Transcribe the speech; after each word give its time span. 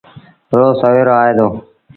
روز 0.55 0.73
سويرو 0.81 1.13
آئي 1.21 1.31
دو۔ 1.37 1.47